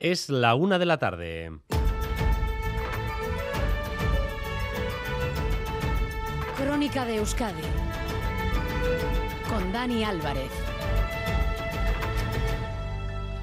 Es 0.00 0.30
la 0.30 0.54
una 0.54 0.78
de 0.78 0.86
la 0.86 0.96
tarde. 0.96 1.60
Crónica 6.56 7.04
de 7.04 7.16
Euskadi 7.16 7.60
con 9.46 9.70
Dani 9.74 10.02
Álvarez. 10.02 10.50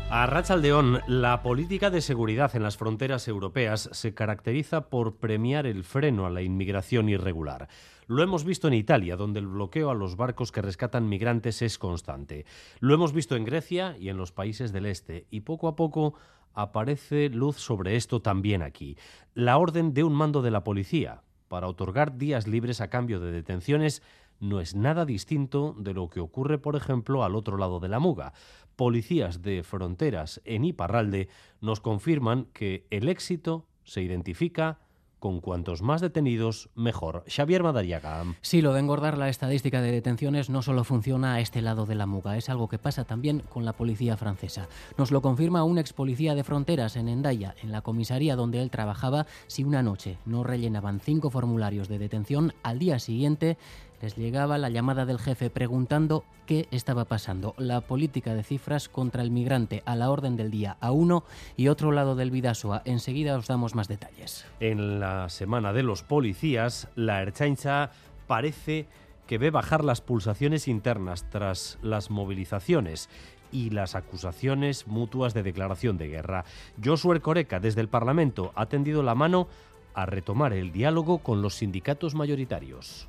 A 0.09 0.25
Rachaldeón, 0.25 1.01
la 1.05 1.43
política 1.43 1.91
de 1.91 2.01
seguridad 2.01 2.55
en 2.55 2.63
las 2.63 2.77
fronteras 2.77 3.27
europeas 3.27 3.89
se 3.91 4.15
caracteriza 4.15 4.89
por 4.89 5.17
premiar 5.17 5.67
el 5.67 5.83
freno 5.83 6.25
a 6.25 6.31
la 6.31 6.41
inmigración 6.41 7.07
irregular. 7.07 7.67
Lo 8.07 8.23
hemos 8.23 8.45
visto 8.45 8.69
en 8.69 8.73
Italia, 8.73 9.17
donde 9.17 9.41
el 9.41 9.47
bloqueo 9.47 9.91
a 9.91 9.95
los 9.95 10.15
barcos 10.15 10.53
que 10.53 10.61
rescatan 10.61 11.09
migrantes 11.09 11.61
es 11.61 11.77
constante. 11.77 12.45
Lo 12.79 12.95
hemos 12.95 13.11
visto 13.11 13.35
en 13.35 13.43
Grecia 13.43 13.95
y 13.99 14.07
en 14.07 14.17
los 14.17 14.31
países 14.31 14.71
del 14.71 14.85
este. 14.85 15.27
Y 15.29 15.41
poco 15.41 15.67
a 15.67 15.75
poco 15.75 16.15
aparece 16.57 17.29
luz 17.29 17.57
sobre 17.57 17.95
esto 17.95 18.19
también 18.19 18.63
aquí. 18.63 18.97
La 19.35 19.59
orden 19.59 19.93
de 19.93 20.03
un 20.03 20.13
mando 20.13 20.41
de 20.41 20.49
la 20.49 20.63
policía 20.63 21.21
para 21.47 21.67
otorgar 21.67 22.17
días 22.17 22.47
libres 22.47 22.81
a 22.81 22.89
cambio 22.89 23.19
de 23.19 23.31
detenciones 23.31 24.01
no 24.39 24.59
es 24.59 24.75
nada 24.75 25.05
distinto 25.05 25.75
de 25.77 25.93
lo 25.93 26.09
que 26.09 26.19
ocurre, 26.19 26.57
por 26.57 26.75
ejemplo, 26.75 27.23
al 27.23 27.35
otro 27.35 27.57
lado 27.57 27.79
de 27.79 27.89
la 27.89 27.99
muga. 27.99 28.33
Policías 28.75 29.43
de 29.43 29.61
fronteras 29.61 30.41
en 30.45 30.65
Iparralde 30.65 31.29
nos 31.61 31.79
confirman 31.79 32.45
que 32.53 32.87
el 32.89 33.07
éxito 33.07 33.67
se 33.83 34.01
identifica 34.01 34.79
con 35.19 35.41
cuantos 35.41 35.81
más 35.81 36.01
detenidos, 36.01 36.69
mejor. 36.75 37.23
Xavier 37.27 37.63
Madariaga. 37.63 38.23
Sí, 38.41 38.61
lo 38.61 38.73
de 38.73 38.79
engordar 38.79 39.17
la 39.17 39.29
estadística 39.29 39.81
de 39.81 39.91
detenciones 39.91 40.49
no 40.49 40.61
solo 40.61 40.83
funciona 40.83 41.35
a 41.35 41.39
este 41.39 41.61
lado 41.61 41.85
de 41.85 41.95
la 41.95 42.05
muga, 42.05 42.37
es 42.37 42.49
algo 42.49 42.67
que 42.67 42.77
pasa 42.77 43.03
también 43.03 43.43
con 43.49 43.65
la 43.65 43.73
policía 43.73 44.17
francesa. 44.17 44.67
Nos 44.97 45.11
lo 45.11 45.21
confirma 45.21 45.63
un 45.63 45.77
ex 45.77 45.93
policía 45.93 46.35
de 46.35 46.43
fronteras 46.43 46.95
en 46.95 47.09
Endaya, 47.09 47.55
en 47.61 47.71
la 47.71 47.81
comisaría 47.81 48.35
donde 48.35 48.61
él 48.61 48.69
trabajaba. 48.69 49.25
Si 49.47 49.63
una 49.63 49.83
noche 49.83 50.17
no 50.25 50.43
rellenaban 50.43 50.99
cinco 50.99 51.29
formularios 51.29 51.87
de 51.87 51.99
detención, 51.99 52.53
al 52.63 52.79
día 52.79 52.99
siguiente 52.99 53.57
les 54.01 54.15
llegaba 54.15 54.57
la 54.57 54.69
llamada 54.69 55.05
del 55.05 55.19
jefe 55.19 55.49
preguntando 55.49 56.23
qué 56.45 56.67
estaba 56.71 57.05
pasando. 57.05 57.55
La 57.57 57.81
política 57.81 58.33
de 58.33 58.43
cifras 58.43 58.89
contra 58.89 59.21
el 59.21 59.31
migrante 59.31 59.83
a 59.85 59.95
la 59.95 60.09
orden 60.09 60.35
del 60.35 60.51
día 60.51 60.77
a 60.79 60.91
uno 60.91 61.23
y 61.55 61.67
otro 61.67 61.91
lado 61.91 62.15
del 62.15 62.31
Vidasoa. 62.31 62.81
Enseguida 62.85 63.37
os 63.37 63.47
damos 63.47 63.75
más 63.75 63.87
detalles. 63.87 64.45
En 64.59 64.99
la 64.99 65.29
semana 65.29 65.73
de 65.73 65.83
los 65.83 66.03
policías, 66.03 66.87
la 66.95 67.21
Erchaincha 67.21 67.91
parece 68.27 68.87
que 69.25 69.37
ve 69.37 69.51
bajar 69.51 69.83
las 69.83 70.01
pulsaciones 70.01 70.67
internas 70.67 71.29
tras 71.29 71.77
las 71.81 72.09
movilizaciones 72.09 73.09
y 73.51 73.69
las 73.69 73.95
acusaciones 73.95 74.87
mutuas 74.87 75.33
de 75.33 75.43
declaración 75.43 75.97
de 75.97 76.07
guerra. 76.07 76.45
Josué 76.83 77.17
Ercoreca, 77.17 77.59
desde 77.59 77.81
el 77.81 77.89
Parlamento, 77.89 78.51
ha 78.55 78.67
tendido 78.67 79.03
la 79.03 79.15
mano 79.15 79.47
a 79.93 80.05
retomar 80.05 80.53
el 80.53 80.71
diálogo 80.71 81.19
con 81.19 81.41
los 81.41 81.55
sindicatos 81.55 82.13
mayoritarios. 82.13 83.07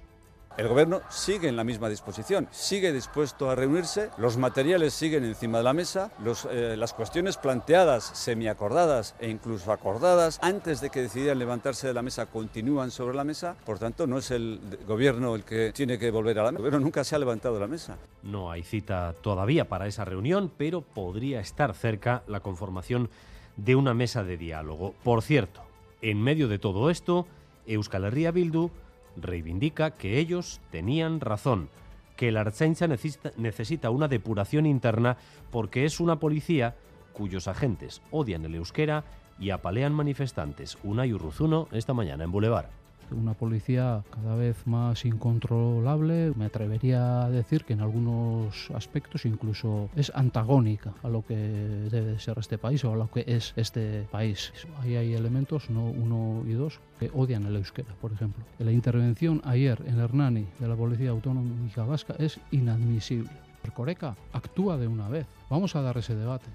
El 0.56 0.66
gobierno 0.66 1.02
sigue 1.08 1.48
en 1.48 1.54
la 1.54 1.62
misma 1.62 1.88
disposición, 1.88 2.48
sigue 2.50 2.92
dispuesto 2.92 3.48
a 3.48 3.54
reunirse, 3.54 4.10
los 4.18 4.36
materiales 4.36 4.92
siguen 4.92 5.24
encima 5.24 5.58
de 5.58 5.64
la 5.64 5.72
mesa, 5.72 6.10
eh, 6.50 6.74
las 6.76 6.94
cuestiones 6.94 7.36
planteadas, 7.36 8.02
semiacordadas 8.02 9.14
e 9.20 9.28
incluso 9.28 9.70
acordadas, 9.70 10.40
antes 10.42 10.80
de 10.80 10.90
que 10.90 11.02
decidieran 11.02 11.38
levantarse 11.38 11.86
de 11.86 11.94
la 11.94 12.02
mesa, 12.02 12.26
continúan 12.26 12.90
sobre 12.90 13.14
la 13.14 13.22
mesa. 13.22 13.54
Por 13.64 13.78
tanto, 13.78 14.08
no 14.08 14.18
es 14.18 14.32
el 14.32 14.60
gobierno 14.86 15.36
el 15.36 15.44
que 15.44 15.72
tiene 15.72 15.96
que 15.96 16.10
volver 16.10 16.40
a 16.40 16.44
la 16.44 16.50
mesa. 16.50 16.58
El 16.58 16.64
gobierno 16.64 16.80
nunca 16.80 17.04
se 17.04 17.14
ha 17.14 17.20
levantado 17.20 17.54
de 17.54 17.60
la 17.60 17.68
mesa. 17.68 17.96
No 18.24 18.50
hay 18.50 18.64
cita 18.64 19.14
todavía 19.20 19.68
para 19.68 19.86
esa 19.86 20.04
reunión, 20.04 20.50
pero 20.56 20.80
podría 20.80 21.38
estar 21.38 21.72
cerca 21.74 22.24
la 22.26 22.40
conformación 22.40 23.10
de 23.56 23.76
una 23.76 23.94
mesa 23.94 24.24
de 24.24 24.36
diálogo. 24.36 24.94
Por 25.04 25.22
cierto, 25.22 25.60
en 26.02 26.20
medio 26.20 26.48
de 26.48 26.58
todo 26.58 26.90
esto, 26.90 27.26
Euskal 27.66 28.04
Herria 28.04 28.30
Bildu 28.30 28.70
reivindica 29.22 29.92
que 29.92 30.18
ellos 30.18 30.60
tenían 30.70 31.20
razón, 31.20 31.68
que 32.16 32.32
la 32.32 32.40
Archancha 32.40 32.86
necesita, 33.36 33.90
una 33.90 34.08
depuración 34.08 34.66
interna 34.66 35.16
porque 35.50 35.84
es 35.84 36.00
una 36.00 36.18
policía 36.18 36.76
cuyos 37.12 37.48
agentes 37.48 38.02
odian 38.10 38.44
el 38.44 38.54
euskera 38.54 39.04
y 39.38 39.50
apalean 39.50 39.92
manifestantes. 39.92 40.78
Una 40.82 41.06
y 41.06 41.12
Urruzuno 41.12 41.68
esta 41.72 41.94
mañana 41.94 42.24
en 42.24 42.32
Boulevard 42.32 42.70
una 43.12 43.34
policía 43.34 44.04
cada 44.10 44.34
vez 44.34 44.66
más 44.66 45.04
incontrolable. 45.04 46.32
Me 46.36 46.46
atrevería 46.46 47.22
a 47.22 47.30
decir 47.30 47.64
que 47.64 47.72
en 47.72 47.80
algunos 47.80 48.70
aspectos 48.74 49.24
incluso 49.24 49.88
es 49.96 50.12
antagónica 50.14 50.94
a 51.02 51.08
lo 51.08 51.24
que 51.24 51.36
debe 51.36 52.18
ser 52.18 52.38
este 52.38 52.58
país 52.58 52.84
o 52.84 52.92
a 52.92 52.96
lo 52.96 53.10
que 53.10 53.24
es 53.26 53.52
este 53.56 54.06
país. 54.10 54.52
Ahí 54.80 54.96
hay 54.96 55.14
elementos, 55.14 55.70
no 55.70 55.86
uno 55.86 56.44
y 56.46 56.52
dos, 56.52 56.80
que 56.98 57.10
odian 57.14 57.44
el 57.44 57.56
euskera, 57.56 57.94
por 58.00 58.12
ejemplo. 58.12 58.44
La 58.58 58.72
intervención 58.72 59.40
ayer 59.44 59.82
en 59.86 59.98
Hernani 59.98 60.46
de 60.58 60.68
la 60.68 60.76
Policía 60.76 61.10
Autonómica 61.10 61.84
Vasca 61.84 62.14
es 62.18 62.40
inadmisible. 62.50 63.30
El 63.64 63.72
Coreca 63.72 64.16
actúa 64.32 64.76
de 64.76 64.86
una 64.86 65.08
vez. 65.08 65.26
Vamos 65.50 65.76
a 65.76 65.82
dar 65.82 65.98
ese 65.98 66.14
debate. 66.14 66.46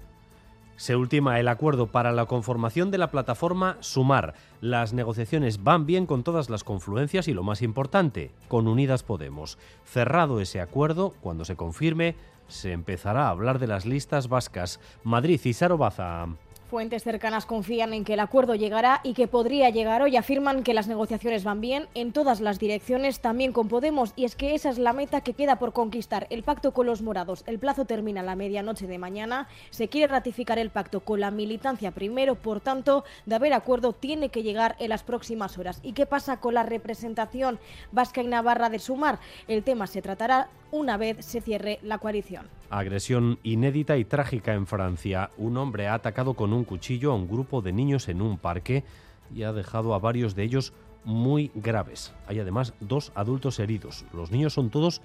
Se 0.76 0.96
ultima 0.96 1.38
el 1.38 1.48
acuerdo 1.48 1.86
para 1.86 2.10
la 2.10 2.26
conformación 2.26 2.90
de 2.90 2.98
la 2.98 3.10
plataforma 3.10 3.76
Sumar. 3.80 4.34
Las 4.60 4.92
negociaciones 4.92 5.62
van 5.62 5.86
bien 5.86 6.06
con 6.06 6.24
todas 6.24 6.50
las 6.50 6.64
confluencias 6.64 7.28
y 7.28 7.32
lo 7.32 7.44
más 7.44 7.62
importante, 7.62 8.32
con 8.48 8.66
Unidas 8.66 9.04
Podemos. 9.04 9.56
Cerrado 9.84 10.40
ese 10.40 10.60
acuerdo, 10.60 11.14
cuando 11.20 11.44
se 11.44 11.56
confirme, 11.56 12.16
se 12.48 12.72
empezará 12.72 13.26
a 13.26 13.30
hablar 13.30 13.58
de 13.60 13.68
las 13.68 13.86
listas 13.86 14.28
vascas. 14.28 14.80
Madrid 15.04 15.40
y 15.44 15.52
Sarobaza. 15.52 16.26
Fuentes 16.70 17.02
cercanas 17.02 17.44
confían 17.44 17.92
en 17.92 18.04
que 18.04 18.14
el 18.14 18.20
acuerdo 18.20 18.54
llegará 18.54 19.00
y 19.04 19.12
que 19.12 19.28
podría 19.28 19.68
llegar 19.68 20.00
hoy. 20.00 20.16
Afirman 20.16 20.62
que 20.62 20.72
las 20.72 20.88
negociaciones 20.88 21.44
van 21.44 21.60
bien 21.60 21.88
en 21.94 22.12
todas 22.12 22.40
las 22.40 22.58
direcciones, 22.58 23.20
también 23.20 23.52
con 23.52 23.68
Podemos, 23.68 24.14
y 24.16 24.24
es 24.24 24.34
que 24.34 24.54
esa 24.54 24.70
es 24.70 24.78
la 24.78 24.94
meta 24.94 25.20
que 25.20 25.34
queda 25.34 25.56
por 25.56 25.74
conquistar, 25.74 26.26
el 26.30 26.42
pacto 26.42 26.72
con 26.72 26.86
los 26.86 27.02
morados. 27.02 27.44
El 27.46 27.58
plazo 27.58 27.84
termina 27.84 28.22
a 28.22 28.24
la 28.24 28.34
medianoche 28.34 28.86
de 28.86 28.98
mañana. 28.98 29.46
Se 29.70 29.88
quiere 29.88 30.10
ratificar 30.10 30.58
el 30.58 30.70
pacto 30.70 31.00
con 31.00 31.20
la 31.20 31.30
militancia 31.30 31.90
primero, 31.90 32.34
por 32.34 32.60
tanto, 32.60 33.04
de 33.26 33.34
haber 33.34 33.52
acuerdo 33.52 33.92
tiene 33.92 34.30
que 34.30 34.42
llegar 34.42 34.74
en 34.78 34.88
las 34.88 35.02
próximas 35.02 35.58
horas. 35.58 35.80
¿Y 35.82 35.92
qué 35.92 36.06
pasa 36.06 36.40
con 36.40 36.54
la 36.54 36.62
representación 36.62 37.58
vasca 37.92 38.22
y 38.22 38.26
navarra 38.26 38.70
de 38.70 38.78
Sumar? 38.78 39.18
El 39.48 39.62
tema 39.64 39.86
se 39.86 40.00
tratará 40.00 40.48
una 40.74 40.96
vez 40.96 41.24
se 41.24 41.40
cierre 41.40 41.78
la 41.82 41.98
coalición. 41.98 42.48
Agresión 42.68 43.38
inédita 43.44 43.96
y 43.96 44.04
trágica 44.04 44.54
en 44.54 44.66
Francia. 44.66 45.30
Un 45.38 45.56
hombre 45.56 45.86
ha 45.86 45.94
atacado 45.94 46.34
con 46.34 46.52
un 46.52 46.64
cuchillo 46.64 47.12
a 47.12 47.14
un 47.14 47.28
grupo 47.28 47.62
de 47.62 47.72
niños 47.72 48.08
en 48.08 48.20
un 48.20 48.38
parque 48.38 48.82
y 49.32 49.44
ha 49.44 49.52
dejado 49.52 49.94
a 49.94 50.00
varios 50.00 50.34
de 50.34 50.42
ellos 50.42 50.72
muy 51.04 51.52
graves. 51.54 52.12
Hay 52.26 52.40
además 52.40 52.74
dos 52.80 53.12
adultos 53.14 53.60
heridos. 53.60 54.04
Los 54.12 54.32
niños 54.32 54.52
son 54.52 54.70
todos 54.70 55.00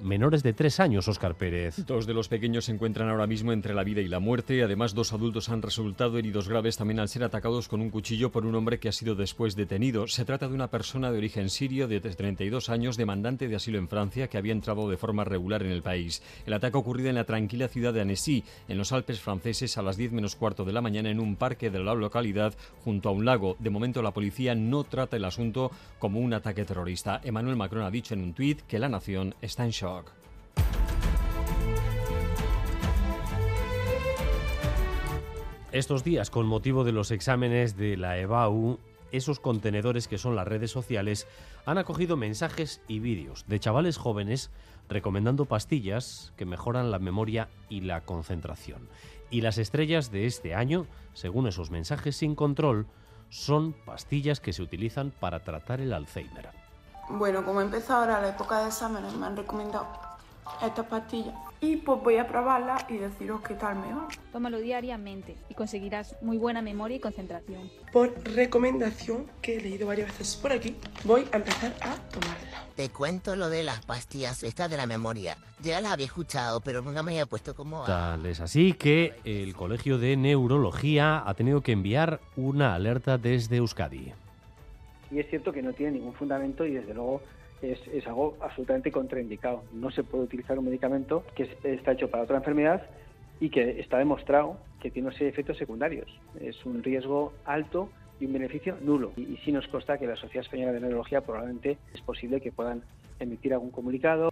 menores 0.00 0.42
de 0.42 0.52
tres 0.52 0.80
años, 0.80 1.08
Óscar 1.08 1.34
Pérez. 1.34 1.84
Dos 1.86 2.06
de 2.06 2.14
los 2.14 2.28
pequeños 2.28 2.66
se 2.66 2.72
encuentran 2.72 3.08
ahora 3.08 3.26
mismo 3.26 3.52
entre 3.52 3.74
la 3.74 3.84
vida 3.84 4.00
y 4.00 4.08
la 4.08 4.20
muerte. 4.20 4.62
Además, 4.62 4.94
dos 4.94 5.12
adultos 5.12 5.48
han 5.48 5.62
resultado 5.62 6.18
heridos 6.18 6.48
graves 6.48 6.76
también 6.76 7.00
al 7.00 7.08
ser 7.08 7.24
atacados 7.24 7.68
con 7.68 7.80
un 7.80 7.90
cuchillo 7.90 8.30
por 8.30 8.46
un 8.46 8.54
hombre 8.54 8.78
que 8.78 8.88
ha 8.88 8.92
sido 8.92 9.14
después 9.14 9.56
detenido. 9.56 10.06
Se 10.06 10.24
trata 10.24 10.48
de 10.48 10.54
una 10.54 10.70
persona 10.70 11.10
de 11.10 11.18
origen 11.18 11.50
sirio 11.50 11.88
de 11.88 12.00
32 12.00 12.68
años, 12.68 12.96
demandante 12.96 13.48
de 13.48 13.56
asilo 13.56 13.78
en 13.78 13.88
Francia, 13.88 14.28
que 14.28 14.38
había 14.38 14.52
entrado 14.52 14.88
de 14.88 14.96
forma 14.96 15.24
regular 15.24 15.62
en 15.62 15.70
el 15.70 15.82
país. 15.82 16.22
El 16.46 16.52
ataque 16.52 16.76
ocurrido 16.76 17.08
en 17.08 17.14
la 17.14 17.24
tranquila 17.24 17.68
ciudad 17.68 17.94
de 17.94 18.00
Annecy, 18.00 18.44
en 18.68 18.78
los 18.78 18.92
Alpes 18.92 19.20
franceses, 19.20 19.78
a 19.78 19.82
las 19.82 19.96
10 19.96 20.12
menos 20.12 20.36
cuarto 20.36 20.64
de 20.64 20.72
la 20.72 20.80
mañana 20.80 21.10
en 21.10 21.20
un 21.20 21.36
parque 21.36 21.70
de 21.70 21.78
la 21.78 21.94
localidad 21.94 22.54
junto 22.84 23.08
a 23.08 23.12
un 23.12 23.24
lago. 23.24 23.56
De 23.58 23.70
momento, 23.70 24.02
la 24.02 24.12
policía 24.12 24.54
no 24.54 24.84
trata 24.84 25.16
el 25.16 25.24
asunto 25.24 25.70
como 25.98 26.20
un 26.20 26.34
ataque 26.34 26.64
terrorista. 26.64 27.20
Emmanuel 27.22 27.56
Macron 27.56 27.84
ha 27.84 27.90
dicho 27.90 28.14
en 28.14 28.22
un 28.22 28.34
tuit 28.34 28.62
que 28.62 28.78
la 28.78 28.88
nación 28.88 29.34
está 29.40 29.64
en 29.64 29.70
shock. 29.70 29.93
Estos 35.72 36.04
días, 36.04 36.30
con 36.30 36.46
motivo 36.46 36.84
de 36.84 36.92
los 36.92 37.10
exámenes 37.10 37.76
de 37.76 37.96
la 37.96 38.16
EBAU, 38.18 38.78
esos 39.10 39.40
contenedores 39.40 40.06
que 40.06 40.18
son 40.18 40.36
las 40.36 40.46
redes 40.46 40.70
sociales 40.70 41.26
han 41.66 41.78
acogido 41.78 42.16
mensajes 42.16 42.80
y 42.86 43.00
vídeos 43.00 43.44
de 43.48 43.58
chavales 43.58 43.96
jóvenes 43.96 44.50
recomendando 44.88 45.46
pastillas 45.46 46.32
que 46.36 46.44
mejoran 46.44 46.90
la 46.90 46.98
memoria 46.98 47.48
y 47.68 47.80
la 47.80 48.02
concentración. 48.02 48.88
Y 49.30 49.40
las 49.40 49.58
estrellas 49.58 50.12
de 50.12 50.26
este 50.26 50.54
año, 50.54 50.86
según 51.12 51.48
esos 51.48 51.70
mensajes 51.70 52.16
sin 52.16 52.34
control, 52.34 52.86
son 53.28 53.72
pastillas 53.72 54.40
que 54.40 54.52
se 54.52 54.62
utilizan 54.62 55.10
para 55.10 55.42
tratar 55.42 55.80
el 55.80 55.92
Alzheimer. 55.92 56.63
Bueno, 57.08 57.44
como 57.44 57.60
empieza 57.60 57.98
ahora 57.98 58.20
la 58.20 58.30
época 58.30 58.60
de 58.60 58.68
exámenes, 58.68 59.14
me 59.14 59.26
han 59.26 59.36
recomendado 59.36 59.86
estas 60.62 60.86
pastillas 60.86 61.34
y 61.60 61.76
pues 61.76 62.02
voy 62.02 62.16
a 62.18 62.28
probarla 62.28 62.86
y 62.88 62.96
deciros 62.96 63.40
qué 63.42 63.54
tal 63.54 63.76
me 63.76 63.92
va. 63.94 64.08
Tómalo 64.32 64.58
diariamente 64.58 65.36
y 65.48 65.54
conseguirás 65.54 66.16
muy 66.20 66.38
buena 66.38 66.62
memoria 66.62 66.96
y 66.96 67.00
concentración. 67.00 67.70
Por 67.92 68.12
recomendación 68.34 69.26
que 69.40 69.56
he 69.56 69.60
leído 69.60 69.86
varias 69.86 70.08
veces 70.08 70.36
por 70.36 70.52
aquí, 70.52 70.76
voy 71.04 71.26
a 71.32 71.36
empezar 71.36 71.74
a 71.80 71.96
tomarla. 72.10 72.64
Te 72.76 72.90
cuento 72.90 73.36
lo 73.36 73.48
de 73.48 73.62
las 73.62 73.84
pastillas, 73.84 74.42
esta 74.42 74.68
de 74.68 74.76
la 74.76 74.86
memoria. 74.86 75.36
Ya 75.62 75.80
la 75.80 75.92
había 75.92 76.06
escuchado, 76.06 76.60
pero 76.60 76.82
nunca 76.82 77.02
me 77.02 77.12
había 77.12 77.26
puesto 77.26 77.54
como... 77.54 77.84
Tal 77.84 78.26
es 78.26 78.40
así 78.40 78.72
que 78.72 79.14
el 79.24 79.54
Colegio 79.54 79.98
de 79.98 80.16
Neurología 80.16 81.22
ha 81.24 81.34
tenido 81.34 81.60
que 81.60 81.72
enviar 81.72 82.20
una 82.36 82.74
alerta 82.74 83.16
desde 83.16 83.56
Euskadi. 83.56 84.12
Y 85.14 85.20
es 85.20 85.28
cierto 85.30 85.52
que 85.52 85.62
no 85.62 85.72
tiene 85.72 85.92
ningún 85.92 86.14
fundamento 86.14 86.66
y 86.66 86.72
desde 86.72 86.92
luego 86.92 87.20
es, 87.62 87.78
algo 88.06 88.36
absolutamente 88.40 88.90
contraindicado. 88.90 89.62
No 89.72 89.92
se 89.92 90.02
puede 90.02 90.24
utilizar 90.24 90.58
un 90.58 90.64
medicamento 90.64 91.24
que 91.36 91.48
está 91.62 91.92
hecho 91.92 92.10
para 92.10 92.24
otra 92.24 92.38
enfermedad 92.38 92.82
y 93.38 93.48
que 93.48 93.80
está 93.80 93.98
demostrado 93.98 94.58
que 94.80 94.90
tiene 94.90 95.08
unos 95.08 95.20
efectos 95.20 95.56
secundarios. 95.56 96.08
Es 96.40 96.66
un 96.66 96.82
riesgo 96.82 97.32
alto 97.44 97.90
y 98.18 98.26
un 98.26 98.32
beneficio 98.32 98.76
nulo. 98.82 99.12
Y, 99.16 99.22
y 99.22 99.36
sí 99.44 99.52
nos 99.52 99.68
consta 99.68 99.98
que 99.98 100.06
la 100.08 100.16
Sociedad 100.16 100.44
Española 100.44 100.72
de 100.72 100.80
Neurología 100.80 101.20
probablemente 101.20 101.78
es 101.94 102.00
posible 102.00 102.40
que 102.40 102.50
puedan 102.50 102.82
emitir 103.20 103.52
algún 103.52 103.70
comunicado. 103.70 104.30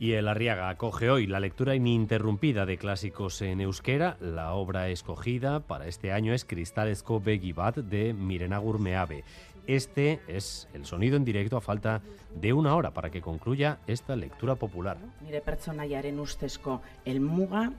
Y 0.00 0.14
el 0.14 0.26
Arriaga 0.26 0.68
acoge 0.68 1.08
hoy 1.10 1.28
la 1.28 1.38
lectura 1.38 1.76
ininterrumpida 1.76 2.66
de 2.66 2.76
clásicos 2.76 3.40
en 3.40 3.60
euskera. 3.60 4.16
La 4.20 4.52
obra 4.54 4.88
escogida 4.88 5.60
para 5.60 5.86
este 5.86 6.10
año 6.10 6.34
es 6.34 6.44
Kristalezko 6.44 7.20
Begibat 7.20 7.76
de 7.76 8.12
Mirena 8.12 8.58
Gurmeave. 8.58 9.22
Este 9.66 10.20
es 10.28 10.68
el 10.74 10.84
sonido 10.84 11.16
en 11.16 11.24
directo 11.24 11.56
a 11.56 11.60
falta 11.60 12.02
de 12.34 12.52
una 12.52 12.74
hora 12.76 12.92
para 12.92 13.10
que 13.10 13.22
concluya 13.22 13.78
esta 13.86 14.16
lectura 14.16 14.56
popular. 14.56 14.98
Nire 15.22 15.40
pertsonaiaren 15.40 16.20
ustezko 16.20 16.82
elmuga, 17.04 17.70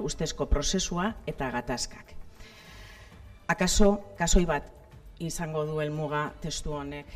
ustezko 0.00 0.48
prozesua 0.48 1.16
eta 1.26 1.50
gatazkak. 1.50 2.14
Akaso, 3.48 4.00
kasoi 4.16 4.46
bat. 4.46 4.82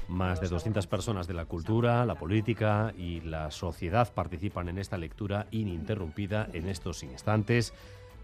Más 0.08 0.40
de 0.40 0.48
200 0.48 0.86
personas 0.86 1.26
de 1.26 1.34
la 1.34 1.44
cultura, 1.46 2.06
la 2.06 2.14
política 2.14 2.94
y 2.96 3.20
la 3.22 3.50
sociedad 3.50 4.12
participan 4.14 4.68
en 4.68 4.78
esta 4.78 4.96
lectura 4.96 5.48
ininterrumpida 5.50 6.48
en 6.52 6.68
estos 6.68 7.02
instantes. 7.02 7.74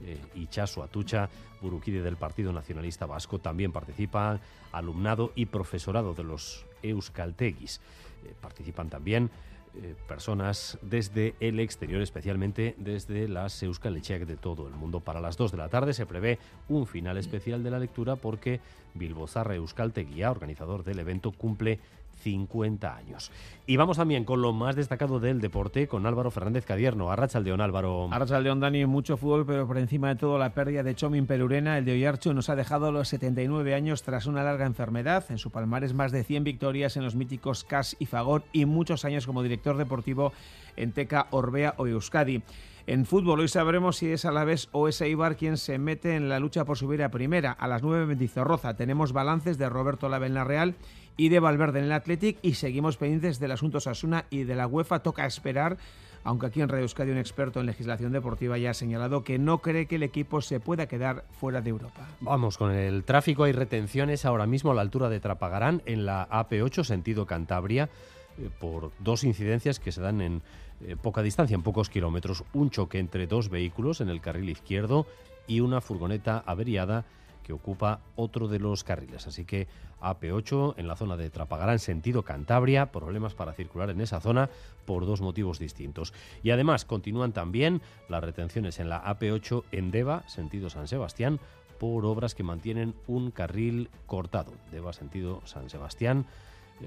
Eh, 0.04 0.18
Ichasu 0.34 0.82
Atucha, 0.82 1.28
Burukide 1.60 2.02
del 2.02 2.16
Partido 2.16 2.52
Nacionalista 2.52 3.06
Vasco, 3.06 3.38
también 3.38 3.72
participan 3.72 4.40
alumnado 4.72 5.32
y 5.34 5.46
profesorado 5.46 6.14
de 6.14 6.24
los 6.24 6.66
Euskalteguis. 6.82 7.80
Eh, 8.24 8.34
participan 8.40 8.88
también 8.88 9.30
eh, 9.74 9.94
personas 10.06 10.78
desde 10.82 11.34
el 11.40 11.58
exterior, 11.58 12.02
especialmente 12.02 12.74
desde 12.76 13.26
las 13.26 13.62
Euskal 13.62 13.94
Lecheak 13.94 14.26
de 14.26 14.36
todo 14.36 14.68
el 14.68 14.74
mundo. 14.74 15.00
Para 15.00 15.20
las 15.20 15.38
2 15.38 15.50
de 15.52 15.56
la 15.56 15.70
tarde 15.70 15.94
se 15.94 16.04
prevé 16.04 16.38
un 16.68 16.86
final 16.86 17.16
especial 17.16 17.62
de 17.62 17.70
la 17.70 17.78
lectura 17.78 18.16
porque 18.16 18.60
Bilbozarra 18.92 19.54
Euskalteguía, 19.54 20.30
organizador 20.30 20.84
del 20.84 20.98
evento, 20.98 21.32
cumple 21.32 21.78
50 22.22 22.94
años. 22.94 23.30
Y 23.66 23.76
vamos 23.76 23.96
también 23.96 24.24
con 24.24 24.42
lo 24.42 24.52
más 24.52 24.76
destacado 24.76 25.20
del 25.20 25.40
deporte, 25.40 25.88
con 25.88 26.06
Álvaro 26.06 26.30
Fernández 26.30 26.64
Cadierno. 26.64 27.10
Arrachaldeón, 27.10 27.60
Álvaro. 27.60 28.08
Arrachaldeón, 28.10 28.60
Dani, 28.60 28.86
mucho 28.86 29.16
fútbol, 29.16 29.46
pero 29.46 29.66
por 29.66 29.78
encima 29.78 30.08
de 30.08 30.16
todo 30.16 30.38
la 30.38 30.54
pérdida 30.54 30.82
de 30.82 30.94
Chomin 30.94 31.26
Perurena, 31.26 31.78
el 31.78 31.84
de 31.84 31.92
Oyarcho, 31.92 32.34
nos 32.34 32.48
ha 32.48 32.56
dejado 32.56 32.92
los 32.92 33.08
79 33.08 33.74
años 33.74 34.02
tras 34.02 34.26
una 34.26 34.42
larga 34.42 34.66
enfermedad. 34.66 35.24
En 35.28 35.38
su 35.38 35.50
palmarés 35.50 35.94
más 35.94 36.12
de 36.12 36.24
100 36.24 36.44
victorias 36.44 36.96
en 36.96 37.04
los 37.04 37.14
míticos 37.14 37.64
CAS 37.64 37.96
y 37.98 38.06
Fagor 38.06 38.44
y 38.52 38.64
muchos 38.64 39.04
años 39.04 39.26
como 39.26 39.42
director 39.42 39.76
deportivo 39.76 40.32
en 40.76 40.92
Teca, 40.92 41.28
Orbea 41.30 41.74
o 41.76 41.86
Euskadi. 41.86 42.42
En 42.86 43.06
fútbol 43.06 43.38
hoy 43.38 43.46
sabremos 43.46 43.96
si 43.96 44.10
es 44.10 44.24
Alavés 44.24 44.68
o 44.72 44.88
es 44.88 45.00
Eibar 45.00 45.36
quien 45.36 45.56
se 45.56 45.78
mete 45.78 46.16
en 46.16 46.28
la 46.28 46.40
lucha 46.40 46.64
por 46.64 46.76
subir 46.76 47.02
a 47.04 47.12
primera. 47.12 47.52
A 47.52 47.68
las 47.68 47.82
9 47.84 48.06
Mendizorroza 48.06 48.74
tenemos 48.74 49.12
balances 49.12 49.56
de 49.56 49.68
Roberto 49.68 50.08
Lave 50.08 50.26
en 50.26 50.44
Real 50.44 50.74
y 51.16 51.28
de 51.28 51.38
Valverde 51.38 51.78
en 51.78 51.84
el 51.84 51.92
Athletic 51.92 52.38
y 52.42 52.54
seguimos 52.54 52.96
pendientes 52.96 53.38
del 53.38 53.52
asunto 53.52 53.78
Sasuna 53.78 54.24
y 54.30 54.42
de 54.42 54.56
la 54.56 54.66
UEFA. 54.66 54.98
Toca 54.98 55.26
esperar, 55.26 55.76
aunque 56.24 56.46
aquí 56.46 56.60
en 56.60 56.68
Radio 56.68 56.82
Euskadi 56.82 57.12
un 57.12 57.18
experto 57.18 57.60
en 57.60 57.66
legislación 57.66 58.10
deportiva 58.10 58.58
ya 58.58 58.70
ha 58.70 58.74
señalado 58.74 59.22
que 59.22 59.38
no 59.38 59.58
cree 59.58 59.86
que 59.86 59.96
el 59.96 60.02
equipo 60.02 60.40
se 60.40 60.58
pueda 60.58 60.86
quedar 60.86 61.24
fuera 61.38 61.60
de 61.60 61.70
Europa. 61.70 62.08
Vamos 62.20 62.58
con 62.58 62.72
el 62.72 63.04
tráfico. 63.04 63.44
Hay 63.44 63.52
retenciones 63.52 64.24
ahora 64.24 64.46
mismo 64.46 64.72
a 64.72 64.74
la 64.74 64.82
altura 64.82 65.08
de 65.08 65.20
Trapagarán 65.20 65.82
en 65.86 66.04
la 66.04 66.28
AP8 66.30 66.82
sentido 66.82 67.26
Cantabria 67.26 67.90
eh, 68.38 68.50
por 68.58 68.92
dos 68.98 69.24
incidencias 69.24 69.78
que 69.78 69.92
se 69.92 70.00
dan 70.00 70.20
en 70.20 70.42
eh, 70.80 70.96
poca 71.00 71.22
distancia, 71.22 71.54
en 71.54 71.62
pocos 71.62 71.90
kilómetros. 71.90 72.44
Un 72.52 72.70
choque 72.70 72.98
entre 72.98 73.26
dos 73.26 73.48
vehículos 73.48 74.00
en 74.00 74.08
el 74.08 74.20
carril 74.20 74.48
izquierdo 74.48 75.06
y 75.46 75.60
una 75.60 75.80
furgoneta 75.80 76.42
averiada 76.46 77.04
que 77.42 77.52
ocupa 77.52 78.00
otro 78.16 78.48
de 78.48 78.58
los 78.58 78.84
carriles. 78.84 79.26
Así 79.26 79.44
que 79.44 79.66
AP8 80.00 80.74
en 80.76 80.88
la 80.88 80.96
zona 80.96 81.16
de 81.16 81.30
Trapagarán, 81.30 81.78
sentido 81.78 82.22
Cantabria, 82.22 82.92
problemas 82.92 83.34
para 83.34 83.52
circular 83.52 83.90
en 83.90 84.00
esa 84.00 84.20
zona 84.20 84.48
por 84.84 85.06
dos 85.06 85.20
motivos 85.20 85.58
distintos. 85.58 86.12
Y 86.42 86.50
además 86.50 86.84
continúan 86.84 87.32
también 87.32 87.82
las 88.08 88.22
retenciones 88.22 88.78
en 88.78 88.88
la 88.88 89.02
AP8 89.04 89.64
en 89.72 89.90
Deva, 89.90 90.26
sentido 90.28 90.70
San 90.70 90.88
Sebastián, 90.88 91.40
por 91.78 92.04
obras 92.04 92.34
que 92.34 92.44
mantienen 92.44 92.94
un 93.06 93.30
carril 93.30 93.90
cortado. 94.06 94.52
Deva, 94.70 94.92
sentido 94.92 95.42
San 95.44 95.68
Sebastián 95.68 96.26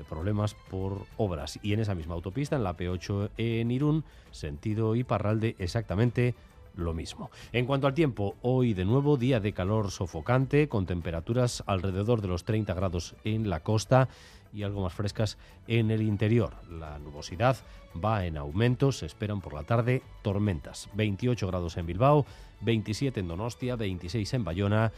problemas 0.09 0.55
por 0.69 1.05
obras. 1.17 1.59
Y 1.63 1.73
en 1.73 1.79
esa 1.79 1.95
misma 1.95 2.15
autopista, 2.15 2.55
en 2.55 2.63
la 2.63 2.75
P8 2.75 3.31
en 3.37 3.71
Irún, 3.71 4.03
sentido 4.31 4.95
Iparralde, 4.95 5.55
exactamente 5.59 6.35
lo 6.75 6.93
mismo. 6.93 7.31
En 7.53 7.65
cuanto 7.65 7.87
al 7.87 7.93
tiempo, 7.93 8.35
hoy 8.41 8.73
de 8.73 8.85
nuevo 8.85 9.17
día 9.17 9.39
de 9.39 9.53
calor 9.53 9.91
sofocante, 9.91 10.67
con 10.67 10.85
temperaturas 10.85 11.63
alrededor 11.67 12.21
de 12.21 12.27
los 12.27 12.43
30 12.43 12.73
grados 12.73 13.15
en 13.23 13.49
la 13.49 13.61
costa 13.61 14.09
y 14.53 14.63
algo 14.63 14.81
más 14.81 14.93
frescas 14.93 15.37
en 15.67 15.91
el 15.91 16.01
interior. 16.01 16.53
La 16.69 16.97
nubosidad 16.99 17.57
va 18.03 18.25
en 18.25 18.37
aumento, 18.37 18.91
se 18.91 19.05
esperan 19.05 19.41
por 19.41 19.53
la 19.53 19.63
tarde 19.63 20.01
tormentas. 20.21 20.89
28 20.93 21.47
grados 21.47 21.77
en 21.77 21.85
Bilbao, 21.85 22.25
27 22.61 23.19
en 23.19 23.27
Donostia, 23.27 23.75
26 23.75 24.33
en 24.33 24.43
Bayona, 24.43 24.91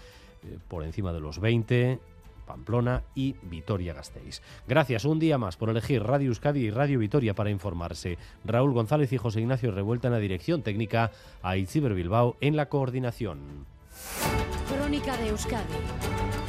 eh, 0.44 0.58
por 0.68 0.84
encima 0.84 1.12
de 1.12 1.20
los 1.20 1.40
20 1.40 2.00
Pamplona 2.48 3.04
y 3.14 3.36
Vitoria-Gasteiz. 3.44 4.42
Gracias 4.68 5.06
un 5.06 5.20
día 5.20 5.38
más 5.38 5.56
por 5.58 5.70
elegir 5.70 6.02
Radio 6.02 6.30
Euskadi 6.30 6.62
y 6.62 6.72
Radio 6.72 6.98
Vitoria 6.98 7.36
para 7.36 7.52
informarse. 7.52 8.18
Raúl 8.44 8.74
González 8.74 9.14
y 9.14 9.18
José 9.18 9.42
Ignacio 9.42 9.70
Revuelta 9.70 10.08
en 10.08 10.14
la 10.14 10.20
dirección 10.20 10.64
técnica, 10.64 11.12
a 11.44 11.58
Itziber 11.58 11.94
Bilbao 11.94 12.38
en 12.42 12.56
la 12.56 12.68
coordinación. 12.68 13.68
Crónica 14.68 15.16
de 15.18 15.30
Euskadi 15.30 15.64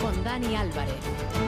con 0.00 0.24
Dani 0.24 0.54
Álvarez. 0.56 1.47